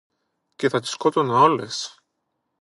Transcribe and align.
Και 0.55 0.69
θα 0.69 0.79
τις 0.79 0.89
σκότωνα 0.89 1.39
όλες. 1.39 2.01